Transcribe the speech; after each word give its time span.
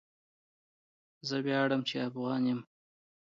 زه 1.27 1.35
ویاړم 1.45 1.81
چی 1.87 1.95
افغان 2.07 2.41
يم 2.51 2.59